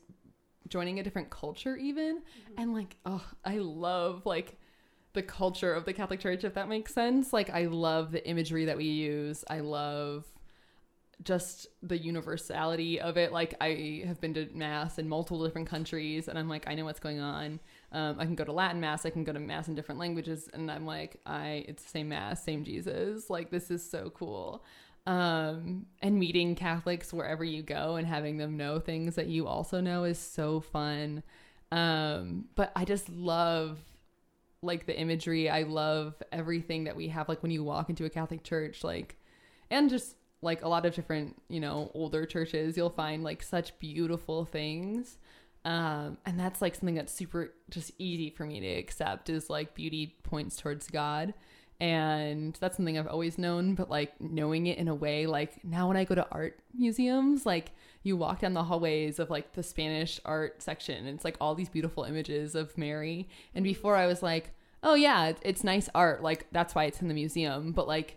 [0.69, 2.53] joining a different culture even mm-hmm.
[2.57, 4.57] and like oh I love like
[5.13, 7.33] the culture of the Catholic Church if that makes sense.
[7.33, 9.43] Like I love the imagery that we use.
[9.49, 10.25] I love
[11.23, 13.31] just the universality of it.
[13.31, 16.85] Like I have been to mass in multiple different countries, and I'm like, I know
[16.85, 17.59] what's going on.
[17.95, 20.49] Um, I can go to Latin mass, I can go to mass in different languages,
[20.53, 23.29] and I'm like, I it's the same mass, same Jesus.
[23.29, 24.65] Like this is so cool.
[25.07, 29.79] Um, and meeting Catholics wherever you go and having them know things that you also
[29.79, 31.23] know is so fun.
[31.71, 33.79] Um, but I just love
[34.61, 35.49] like the imagery.
[35.49, 37.29] I love everything that we have.
[37.29, 39.15] Like when you walk into a Catholic church, like,
[39.69, 43.79] and just like a lot of different, you know, older churches, you'll find like such
[43.79, 45.17] beautiful things.
[45.65, 49.73] Um, and that's like something that's super just easy for me to accept is like
[49.73, 51.33] beauty points towards God.
[51.81, 55.89] And that's something I've always known, but like knowing it in a way, like now
[55.89, 57.71] when I go to art museums, like
[58.03, 61.55] you walk down the hallways of like the Spanish art section, and it's like all
[61.55, 63.27] these beautiful images of Mary.
[63.53, 64.51] And before I was like,
[64.83, 67.71] oh yeah, it's nice art, like that's why it's in the museum.
[67.73, 68.15] But like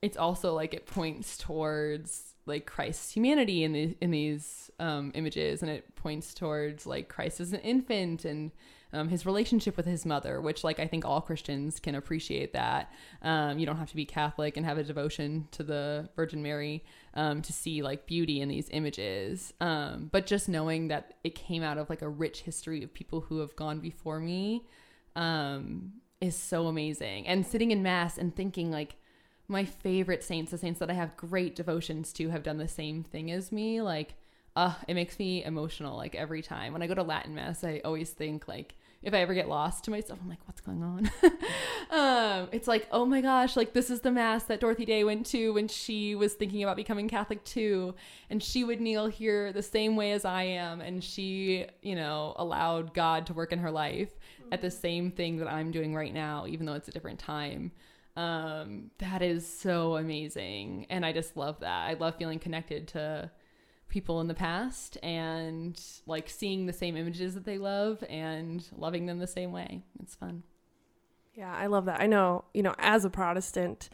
[0.00, 5.62] it's also like it points towards like Christ's humanity in the in these um, images,
[5.62, 8.52] and it points towards like Christ as an infant and
[8.92, 12.92] um, his relationship with his mother, which like I think all Christians can appreciate that.
[13.22, 16.84] Um, you don't have to be Catholic and have a devotion to the Virgin Mary
[17.14, 19.52] um, to see like beauty in these images.
[19.60, 23.22] Um, but just knowing that it came out of like a rich history of people
[23.22, 24.66] who have gone before me
[25.16, 27.26] um, is so amazing.
[27.26, 28.96] And sitting in mass and thinking like
[29.48, 33.02] my favorite saints, the saints that I have great devotions to, have done the same
[33.02, 33.80] thing as me.
[33.80, 34.14] Like,
[34.56, 36.72] uh, it makes me emotional like every time.
[36.72, 39.84] When I go to Latin mass, I always think like if I ever get lost
[39.84, 41.10] to myself, I'm like, what's going on?
[41.90, 45.26] um, it's like, oh my gosh, like this is the mass that Dorothy Day went
[45.26, 47.94] to when she was thinking about becoming Catholic too.
[48.30, 50.80] And she would kneel here the same way as I am.
[50.80, 54.10] And she, you know, allowed God to work in her life
[54.50, 57.72] at the same thing that I'm doing right now, even though it's a different time.
[58.16, 60.86] Um, that is so amazing.
[60.88, 61.88] And I just love that.
[61.88, 63.30] I love feeling connected to
[63.88, 69.06] people in the past and like seeing the same images that they love and loving
[69.06, 69.82] them the same way.
[70.02, 70.42] It's fun.
[71.34, 72.00] Yeah, I love that.
[72.00, 73.90] I know, you know, as a Protestant,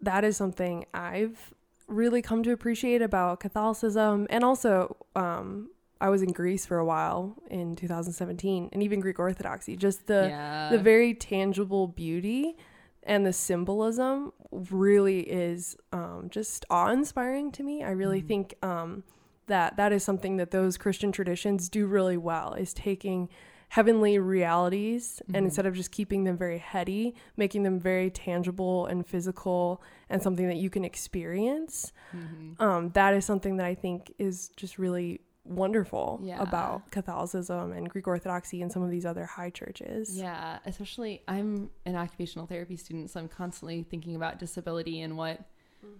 [0.00, 1.54] that is something I've
[1.86, 4.26] really come to appreciate about Catholicism.
[4.28, 5.70] And also, um,
[6.00, 9.76] I was in Greece for a while in 2017 and even Greek Orthodoxy.
[9.76, 10.68] Just the yeah.
[10.70, 12.56] the very tangible beauty
[13.04, 17.82] and the symbolism really is um, just awe-inspiring to me.
[17.82, 18.28] I really Mhm.
[18.28, 19.04] think um,
[19.46, 23.28] that that is something that those Christian traditions do really well is taking
[23.70, 25.34] heavenly realities Mhm.
[25.36, 30.22] and instead of just keeping them very heady, making them very tangible and physical and
[30.22, 31.92] something that you can experience.
[32.14, 32.60] Mhm.
[32.60, 36.40] Um, that is something that I think is just really wonderful Yeah.
[36.40, 40.16] about Catholicism and Greek Orthodoxy and some of these other high churches.
[40.16, 45.40] Yeah, especially I'm an occupational therapy student, so I'm constantly thinking about disability and what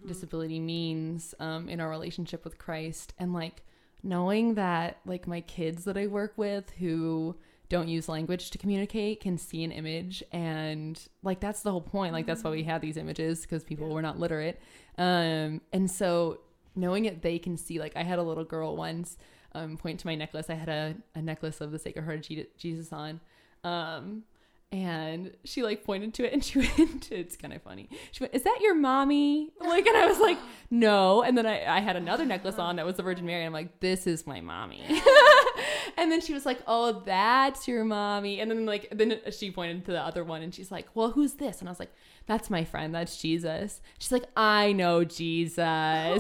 [0.07, 3.65] disability means um, in our relationship with Christ, and like
[4.03, 7.37] knowing that like my kids that I work with who
[7.69, 12.13] don't use language to communicate can see an image and like that's the whole point.
[12.13, 14.61] Like that's why we have these images because people were not literate.
[14.99, 16.41] Um and so
[16.75, 19.17] knowing it they can see like i had a little girl once
[19.55, 20.49] um point to my necklace.
[20.49, 23.21] I had a, a necklace of the sacred heart of jesus on
[23.65, 24.23] um
[24.71, 27.89] and she like pointed to it and she went it's kind of funny.
[28.11, 29.51] She went is that your mommy?
[29.61, 30.39] Like and i was like
[30.71, 31.23] no.
[31.23, 33.53] And then i, I had another necklace on that was the virgin mary and i'm
[33.53, 34.83] like this is my mommy
[35.97, 38.41] and then she was like oh that's your mommy.
[38.41, 41.35] And then like then she pointed to the other one and she's like well who's
[41.35, 41.61] this?
[41.61, 41.93] And i was like
[42.27, 42.95] that's my friend.
[42.95, 43.81] That's jesus.
[43.99, 45.59] She's like i know jesus.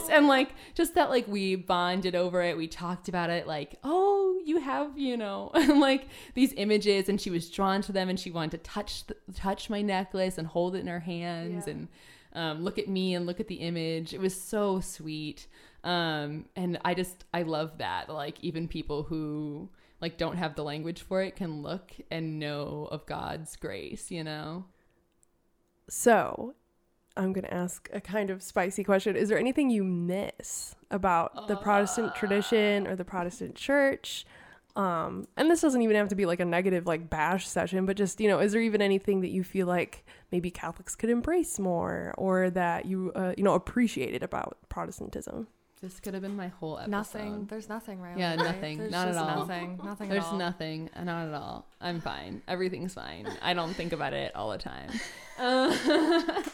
[0.08, 2.56] And like just that like we bonded over it.
[2.56, 7.08] We talked about it like oh you have you know like these images.
[7.08, 10.38] And she was drawn to them and she wanted to touch the, touch my necklace
[10.38, 11.72] and hold it in her hands Yeah.
[11.74, 11.88] and
[12.34, 14.14] um, look at me and look at the image.
[14.14, 15.46] It was so sweet
[15.84, 19.68] um, and i just i love that like even people who
[20.02, 24.24] like don't have the language for it can look and know of God's grace, you
[24.24, 24.66] know?
[25.88, 26.54] So,
[27.16, 29.14] I'm going to ask a kind of spicy question.
[29.14, 34.26] Is there anything you miss about the Protestant tradition or the Protestant church?
[34.74, 37.96] Um, and this doesn't even have to be like a negative like bash session, but
[37.96, 41.58] just, you know, is there even anything that you feel like maybe Catholics could embrace
[41.60, 45.46] more or that you uh, you know, appreciated about Protestantism?
[45.82, 46.90] This could have been my whole episode.
[46.92, 47.46] Nothing.
[47.46, 48.16] There's nothing, right?
[48.16, 48.78] Yeah, nothing.
[48.78, 49.38] There's Not at all.
[49.38, 49.80] Nothing.
[49.82, 50.08] Nothing.
[50.10, 50.38] There's at all.
[50.38, 51.66] nothing, not at all.
[51.80, 52.40] I'm fine.
[52.46, 53.26] Everything's fine.
[53.42, 54.90] I don't think about it all the time.
[55.38, 56.44] Uh,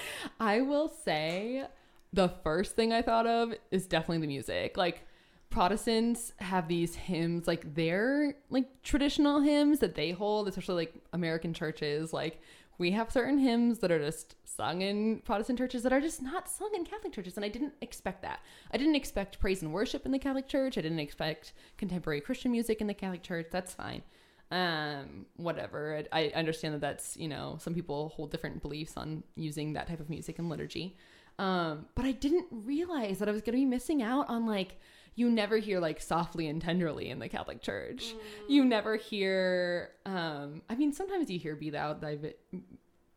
[0.40, 1.66] I will say
[2.14, 4.78] the first thing I thought of is definitely the music.
[4.78, 5.02] Like
[5.50, 11.52] Protestants have these hymns, like they're like traditional hymns that they hold, especially like American
[11.52, 12.12] churches.
[12.14, 12.40] Like
[12.78, 16.48] we have certain hymns that are just sung in Protestant churches that are just not
[16.48, 17.36] sung in Catholic churches.
[17.36, 18.40] And I didn't expect that.
[18.72, 20.78] I didn't expect praise and worship in the Catholic Church.
[20.78, 23.48] I didn't expect contemporary Christian music in the Catholic Church.
[23.50, 24.02] That's fine.
[24.50, 26.04] Um, whatever.
[26.12, 29.88] I, I understand that that's, you know, some people hold different beliefs on using that
[29.88, 30.96] type of music in liturgy.
[31.38, 34.80] Um, but I didn't realize that I was going to be missing out on like,
[35.18, 38.14] you never hear like softly and tenderly in the Catholic Church.
[38.48, 42.34] You never hear, um, I mean, sometimes you hear be thou thy, vi-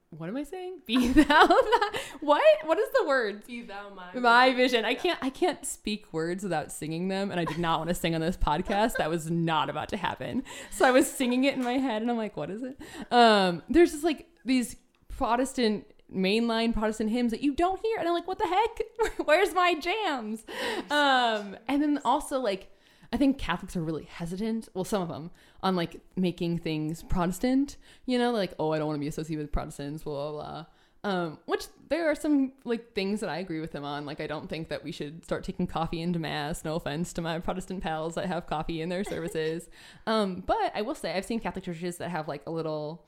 [0.09, 0.79] what am I saying?
[0.87, 2.43] Be thou thy, what?
[2.65, 3.45] What is the word?
[3.45, 7.39] Be thou my my vision i can't i can't speak words without singing them and
[7.39, 10.43] i did not want to sing on this podcast that was not about to happen
[10.69, 12.77] so i was singing it in my head and i'm like what is it
[13.11, 14.75] um there's just like these
[15.07, 18.81] protestant mainline protestant hymns that you don't hear and i'm like what the heck
[19.25, 20.45] where's my jams
[20.89, 22.71] um and then also like
[23.13, 27.75] I think Catholics are really hesitant, well, some of them, on like making things Protestant.
[28.05, 30.65] You know, like, oh, I don't want to be associated with Protestants, blah, blah, blah.
[31.03, 34.05] Um, which there are some like things that I agree with them on.
[34.05, 36.63] Like, I don't think that we should start taking coffee into mass.
[36.63, 39.69] No offense to my Protestant pals that have coffee in their services.
[40.07, 43.03] um, but I will say, I've seen Catholic churches that have like a little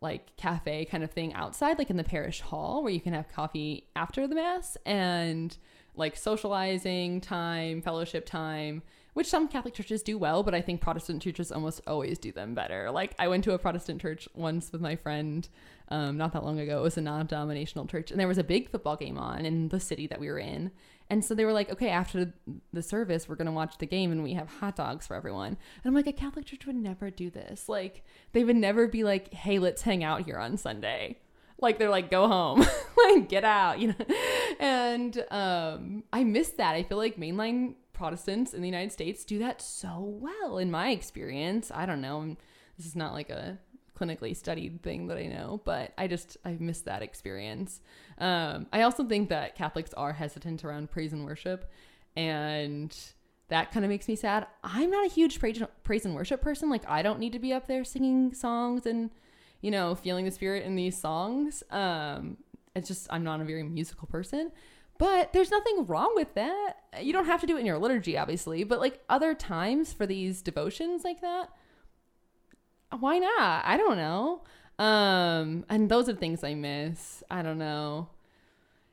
[0.00, 3.28] like cafe kind of thing outside, like in the parish hall, where you can have
[3.28, 5.56] coffee after the mass and
[5.94, 8.82] like socializing time, fellowship time,
[9.14, 12.54] which some Catholic churches do well, but I think Protestant churches almost always do them
[12.54, 12.90] better.
[12.90, 15.48] Like I went to a Protestant church once with my friend
[15.88, 16.80] um, not that long ago.
[16.80, 19.80] It was a non-denominational church, and there was a big football game on in the
[19.80, 20.70] city that we were in.
[21.08, 22.32] And so they were like, okay, after
[22.72, 25.48] the service, we're going to watch the game and we have hot dogs for everyone.
[25.48, 27.68] And I'm like, a Catholic church would never do this.
[27.68, 31.18] Like, they would never be like, hey, let's hang out here on Sunday.
[31.58, 32.66] Like, they're like, go home,
[32.96, 34.16] like, get out, you know?
[34.60, 36.74] And um, I miss that.
[36.74, 40.90] I feel like mainline Protestants in the United States do that so well, in my
[40.90, 41.70] experience.
[41.74, 42.36] I don't know.
[42.76, 43.58] This is not like a
[43.98, 47.80] clinically studied thing that I know, but I just I miss that experience.
[48.18, 51.70] Um, I also think that Catholics are hesitant around praise and worship,
[52.16, 52.96] and
[53.48, 54.46] that kind of makes me sad.
[54.62, 56.70] I'm not a huge praise, praise and worship person.
[56.70, 59.10] Like I don't need to be up there singing songs and
[59.60, 61.62] you know feeling the spirit in these songs.
[61.70, 62.36] Um,
[62.74, 64.52] it's just I'm not a very musical person.
[64.98, 66.74] But there's nothing wrong with that.
[67.02, 70.06] You don't have to do it in your liturgy, obviously, but like other times for
[70.06, 71.50] these devotions like that,
[72.98, 73.64] why not?
[73.64, 74.42] I don't know.
[74.78, 77.22] Um, and those are things I miss.
[77.30, 78.08] I don't know.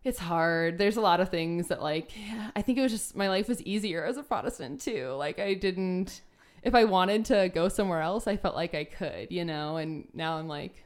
[0.03, 0.77] It's hard.
[0.77, 2.11] There's a lot of things that like
[2.55, 5.09] I think it was just my life was easier as a Protestant too.
[5.17, 6.21] Like I didn't
[6.61, 10.07] if I wanted to go somewhere else, I felt like I could, you know, and
[10.13, 10.83] now I'm like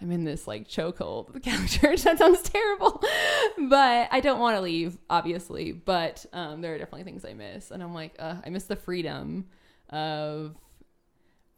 [0.00, 2.02] I'm in this like chokehold with the Catholic Church.
[2.02, 3.02] That sounds terrible,
[3.68, 5.72] but I don't want to leave, obviously.
[5.72, 8.76] But um, there are definitely things I miss, and I'm like, uh, I miss the
[8.76, 9.46] freedom
[9.90, 10.56] of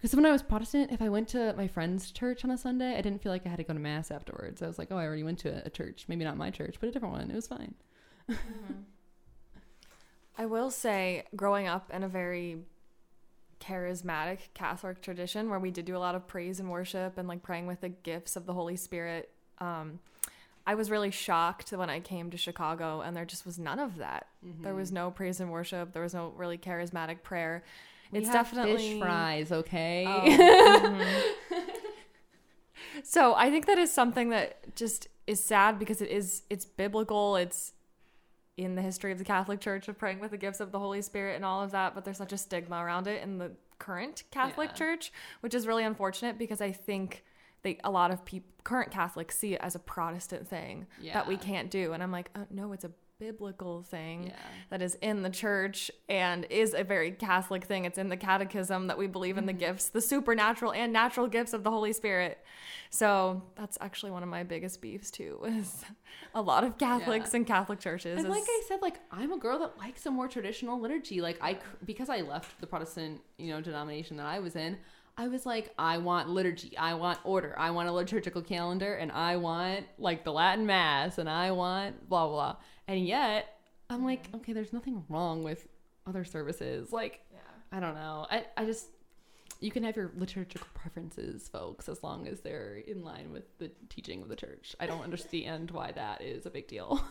[0.07, 2.97] because when I was Protestant, if I went to my friend's church on a Sunday,
[2.97, 4.63] I didn't feel like I had to go to mass afterwards.
[4.63, 6.77] I was like, oh, I already went to a, a church, maybe not my church,
[6.79, 7.29] but a different one.
[7.29, 7.75] It was fine.
[10.39, 12.59] I will say, growing up in a very
[13.61, 17.43] charismatic Catholic tradition where we did do a lot of praise and worship and like
[17.43, 19.99] praying with the gifts of the Holy Spirit, um,
[20.69, 23.97] I was really shocked when I came to Chicago and there just was none of
[23.97, 24.29] that.
[24.63, 25.93] There was no praise and worship.
[25.93, 27.65] There was no really charismatic prayer.
[28.13, 30.05] We it's definitely fish fries, okay?
[30.07, 31.23] Oh, mhm.
[33.03, 37.37] so I think that is something that just is sad because it is it's biblical.
[37.37, 37.73] It's
[38.57, 41.03] in the history of the Catholic Church of praying with the gifts of the Holy
[41.03, 44.23] Spirit and all of that, but there's such a stigma around it in the current
[44.31, 44.77] Catholic Yeah.
[44.77, 47.23] Church, which is really unfortunate because I think
[47.63, 51.37] they a lot of people current Catholics see it as a Protestant thing that we
[51.37, 54.37] can't do, and I'm like, uh, no, it's a biblical thing Yeah.
[54.71, 57.85] that is in the church and is a very Catholic thing.
[57.87, 59.61] It's in the catechism that we believe in the mm-hmm.
[59.61, 62.39] gifts, the supernatural and natural gifts of the Holy Spirit.
[62.91, 65.41] So that's actually one of my biggest beefs too.
[65.47, 65.85] Is
[66.35, 68.19] a lot of Catholics and Catholic churches.
[68.19, 71.21] And is- like I said, like I'm a girl that likes a more traditional liturgy.
[71.23, 74.77] Like I, because I left the Protestant, you know, denomination that I was in,
[75.19, 79.11] I was like, I want liturgy, I want order, I want a liturgical calendar, and
[79.11, 82.35] I want like the Latin Mass, and I want blah blah.
[82.35, 82.57] blah.
[82.89, 83.59] And yet,
[83.91, 85.67] I'm like, okay, there's nothing wrong with
[86.07, 86.93] other services.
[86.93, 87.21] Like,
[87.73, 88.27] I don't know.
[88.31, 88.87] I, I just
[89.61, 93.71] you can have your liturgical preferences, folks, as long as they're in line with the
[93.89, 94.77] teaching of the church.
[94.79, 97.03] I don't understand why that is a big deal.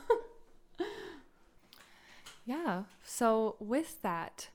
[2.46, 2.84] Yeah.
[3.04, 4.50] So with that,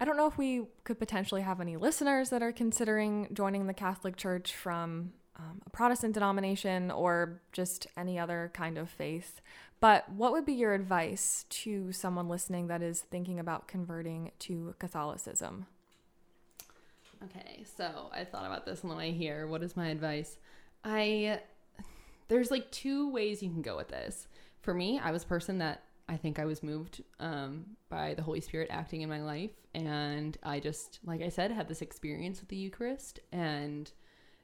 [0.00, 3.74] I don't know if we could potentially have any listeners that are considering joining the
[3.74, 9.40] Catholic Church from um, a Protestant denomination or just any other kind of faith.
[9.78, 14.74] But what would be your advice to someone listening that is thinking about converting to
[14.78, 15.66] Catholicism?
[17.24, 19.46] Okay, so I thought about this on the way here.
[19.46, 20.38] What is my advice?
[20.84, 21.40] I
[22.28, 24.28] there's like two ways you can go with this.
[24.60, 28.22] For me, I was a person that I think I was moved um, by the
[28.22, 32.40] Holy Spirit acting in my life, and I just, like I said, had this experience
[32.40, 33.90] with the Eucharist, and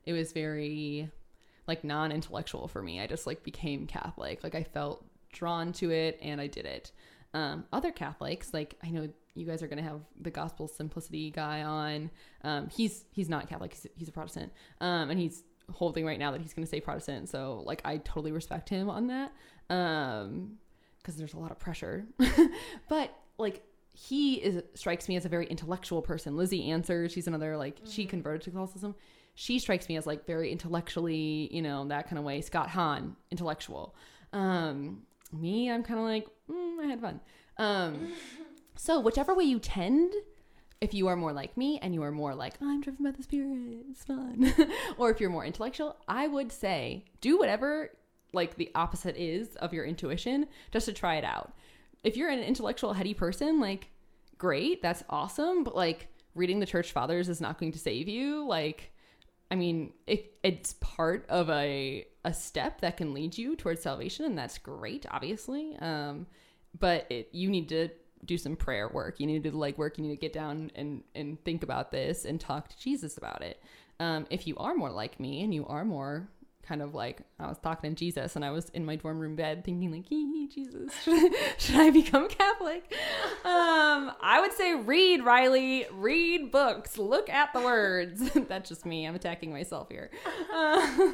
[0.04, 1.10] it was very
[1.66, 3.00] like non-intellectual for me.
[3.00, 4.42] I just like became Catholic.
[4.42, 6.92] Like I felt drawn to it, and I did it.
[7.34, 11.62] Um, other Catholics, like I know you guys are gonna have the Gospel Simplicity guy
[11.62, 12.10] on.
[12.42, 13.72] Um, he's he's not Catholic.
[13.72, 17.28] He's, he's a Protestant, um, and he's holding right now that he's gonna say Protestant.
[17.28, 19.32] So like I totally respect him on that.
[19.70, 20.58] Um,
[20.98, 22.06] because there's a lot of pressure.
[22.88, 23.62] but like
[23.94, 26.36] he is strikes me as a very intellectual person.
[26.36, 27.12] Lizzie answers.
[27.12, 28.94] She's another like she converted to Catholicism.
[29.34, 32.40] She strikes me as like very intellectually, you know, that kind of way.
[32.40, 33.94] Scott Hahn, intellectual.
[34.32, 35.02] Um,
[35.32, 37.20] me, I'm kind of like mm, I had fun.
[37.58, 38.12] Um,
[38.76, 40.12] so whichever way you tend,
[40.80, 43.22] if you are more like me and you are more like I'm driven by the
[43.22, 44.52] spirit, it's fun,
[44.98, 47.90] or if you're more intellectual, I would say do whatever
[48.32, 51.52] like the opposite is of your intuition just to try it out.
[52.02, 53.88] If you're an intellectual heady person, like
[54.38, 58.46] great, that's awesome, but like reading the church fathers is not going to save you.
[58.46, 58.91] Like
[59.52, 64.24] I mean, it, it's part of a a step that can lead you towards salvation
[64.24, 65.76] and that's great, obviously.
[65.80, 66.26] Um
[66.78, 67.90] but it, you need to
[68.24, 69.20] do some prayer work.
[69.20, 69.98] You need to do the legwork.
[69.98, 73.42] You need to get down and, and think about this and talk to Jesus about
[73.42, 73.62] it.
[74.00, 76.28] Um, if you are more like me and you are more
[76.62, 79.36] kind of like I was talking to Jesus and I was in my dorm room
[79.36, 82.92] bed thinking like, "Hee, Jesus, should, should I become Catholic?
[83.44, 88.30] Um, I would say read Reilly, read books, look at the words.
[88.48, 89.06] That's just me.
[89.06, 90.10] I'm attacking myself here.
[90.52, 91.12] Uh,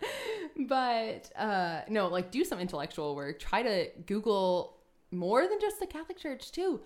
[0.66, 3.38] but uh, no, like do some intellectual work.
[3.38, 4.76] Try to Google
[5.10, 6.80] more than just the Catholic Church too.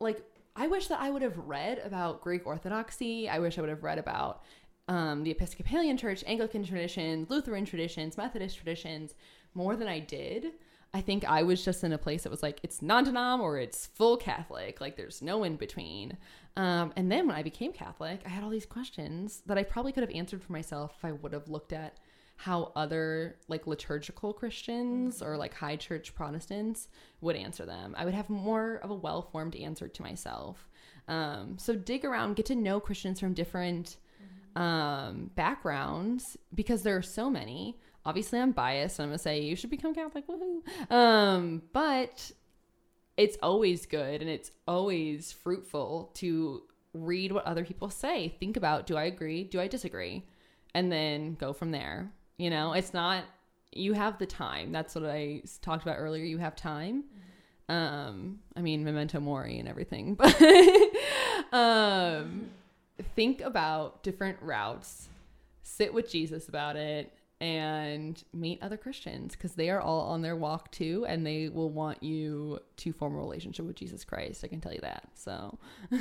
[0.00, 0.22] Like
[0.56, 3.28] I wish that I would have read about Greek Orthodoxy.
[3.28, 4.42] I wish I would have read about
[4.88, 9.14] um, the Episcopalian Church, Anglican traditions, Lutheran traditions, Methodist traditions
[9.54, 10.52] more than I did.
[10.92, 13.86] I think I was just in a place that was like it's non-denom or it's
[13.86, 14.80] full Catholic.
[14.80, 16.16] Like there's no in between.
[16.56, 19.90] Um, and then when I became Catholic, I had all these questions that I probably
[19.90, 21.98] could have answered for myself if I would have looked at
[22.36, 26.88] how other like liturgical Christians or like high church Protestants
[27.20, 27.94] would answer them.
[27.98, 30.68] I would have more of a well formed answer to myself.
[31.08, 33.96] Um, so dig around, get to know Christians from different
[34.56, 37.78] um, backgrounds because there are so many.
[38.04, 38.98] Obviously, I'm biased.
[38.98, 40.62] And I'm gonna say you should become Catholic, woohoo!
[40.92, 42.30] Um, but
[43.16, 48.28] it's always good and it's always fruitful to read what other people say.
[48.40, 49.44] Think about: Do I agree?
[49.44, 50.24] Do I disagree?
[50.74, 52.12] And then go from there.
[52.36, 53.24] You know, it's not.
[53.72, 54.70] You have the time.
[54.70, 56.24] That's what I talked about earlier.
[56.24, 57.04] You have time.
[57.68, 60.36] Um, I mean, memento mori and everything, but
[61.52, 62.50] um,
[63.14, 65.08] think about different routes.
[65.62, 70.36] Sit with Jesus about it and meet other Christians because they are all on their
[70.36, 74.44] walk too, and they will want you to form a relationship with Jesus Christ.
[74.44, 75.08] I can tell you that.
[75.14, 75.58] So,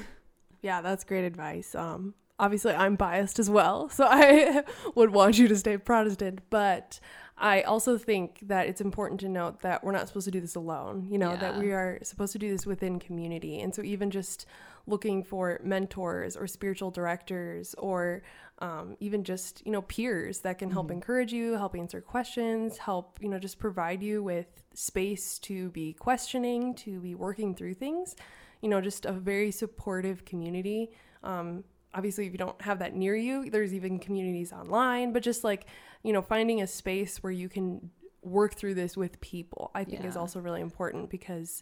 [0.63, 1.75] Yeah, that's great advice.
[1.75, 4.63] Um, obviously, I'm biased as well, so I
[4.95, 6.39] would want you to stay Protestant.
[6.49, 6.99] But
[7.37, 10.55] I also think that it's important to note that we're not supposed to do this
[10.55, 11.05] alone.
[11.09, 13.59] You know, that we are supposed to do this within community.
[13.59, 14.47] And so, even just
[14.85, 18.21] looking for mentors or spiritual directors or
[18.59, 23.17] um, even just, you know, peers that can help encourage you, help answer questions, help,
[23.21, 28.15] you know, just provide you with space to be questioning, to be working through things.
[28.61, 30.91] You know, just a very supportive community.
[31.23, 31.63] Um,
[31.93, 35.65] obviously, if you don't have that near you, there's even communities online, but just like,
[36.03, 37.89] you know, finding a space where you can
[38.21, 41.61] work through this with people, I think is also really important because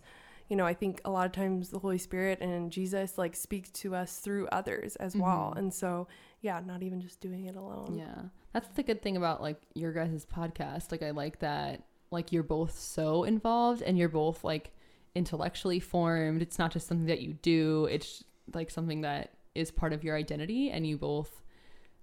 [0.52, 3.72] you know, I think a lot of times the Holy Spirit and Jesus like speak
[3.72, 5.54] to us through others as well.
[5.56, 5.60] Mhm.
[5.60, 6.10] And so,
[6.42, 7.96] yeah, not even just doing it alone.
[7.98, 8.24] Yeah.
[8.52, 10.92] That's the good thing about like your guys' podcast.
[10.92, 14.74] Like I like that like you're both so involved and you're both like
[15.16, 16.42] intellectually formed.
[16.42, 17.86] It's not just something that you do.
[17.90, 21.42] It's like something that is part of your identity and you both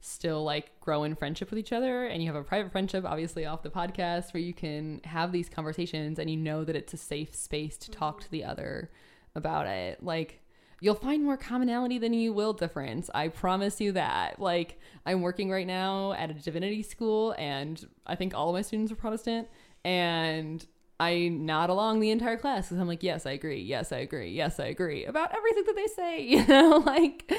[0.01, 3.45] still like grow in friendship with each other and you have a private friendship obviously
[3.45, 6.97] off the podcast where you can have these conversations and you know that it's a
[6.97, 8.51] safe space to talk to the mm-hmm.
[8.51, 8.91] other
[9.35, 10.03] about it.
[10.03, 10.41] Like
[10.81, 13.11] you'll find more commonality than you will difference.
[13.15, 14.41] I promise you that.
[14.41, 18.63] Like, I'm working right now at a divinity school, and I think all of my
[18.63, 19.49] students are Protestant,
[19.85, 20.65] and
[21.01, 23.61] I nod along the entire class because I'm like, yes, I agree.
[23.61, 24.31] Yes, I agree.
[24.31, 26.23] Yes, I agree about everything that they say.
[26.29, 27.33] You know, like,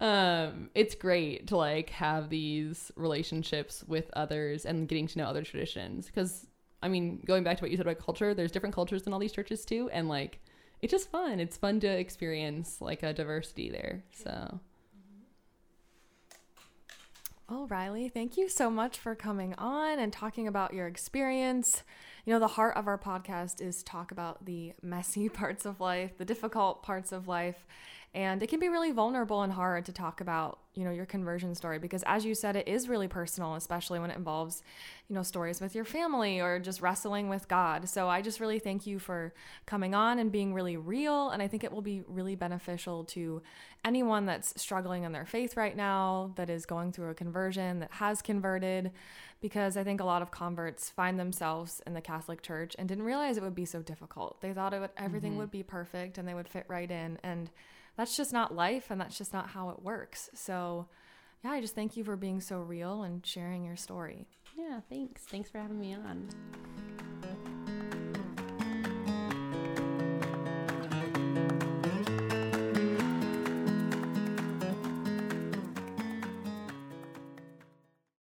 [0.00, 5.42] um, it's great to like have these relationships with others and getting to know other
[5.42, 6.46] traditions because.
[6.82, 9.18] I mean, going back to what you said about culture, there's different cultures in all
[9.18, 10.38] these churches too, and like
[10.82, 11.40] it's just fun.
[11.40, 14.04] It's fun to experience like a diversity there.
[14.12, 14.60] So
[17.48, 21.84] Well, Reilly, thank you so much for coming on and talking about your experience.
[22.24, 26.18] You know, the heart of our podcast is talk about the messy parts of life,
[26.18, 27.64] the difficult parts of life.
[28.12, 31.54] And it can be really vulnerable and hard to talk about, you know, your conversion
[31.54, 34.62] story because as you said, it is really personal, especially when it involves,
[35.08, 37.88] you know, stories with your family or just wrestling with God.
[37.88, 39.32] So I just really thank you for
[39.64, 41.30] coming on and being really real.
[41.30, 43.42] And I think it will be really beneficial to
[43.84, 47.92] anyone that's struggling in their faith right now, that is going through a conversion, that
[47.92, 48.92] has converted,
[49.40, 53.04] because I think a lot of converts find themselves in the Catholic Church and didn't
[53.04, 54.42] realize it would be so difficult.
[54.42, 55.40] They thought it would, everything mm-hmm.
[55.40, 57.18] would be perfect and they would fit right in.
[57.22, 57.50] And
[57.96, 60.30] that's just not life and that's just not how it works.
[60.34, 60.88] So,
[61.44, 64.26] yeah, I just thank you for being so real and sharing your story.
[64.56, 65.22] yeah, thanks.
[65.22, 66.28] Thanks for having me on.